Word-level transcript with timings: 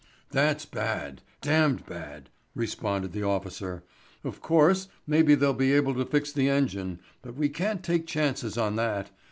"That's 0.31 0.65
bad—damned 0.65 1.85
bad," 1.85 2.31
responded 2.55 3.11
the 3.11 3.21
officer. 3.21 3.83
"Of 4.23 4.41
course, 4.41 4.87
maybe 5.05 5.35
they'll 5.35 5.53
be 5.53 5.73
able 5.73 5.93
to 5.93 6.05
fix 6.05 6.31
the 6.31 6.49
engine 6.49 6.99
but 7.21 7.35
we 7.35 7.49
can't 7.49 7.83
take 7.83 8.07
chances 8.07 8.57
on 8.57 8.77
that. 8.77 9.11